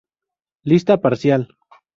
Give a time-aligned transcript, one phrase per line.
[0.63, 1.55] Lista parcial